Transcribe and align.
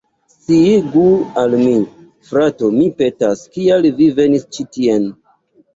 Sciigu 0.35 1.03
al 1.41 1.53
mi, 1.65 1.75
frato, 2.31 2.73
mi 2.79 2.89
petas, 3.03 3.47
kial 3.55 3.91
vi 4.03 4.13
venis 4.23 4.53
ĉi 4.57 4.69
tien. 4.77 5.11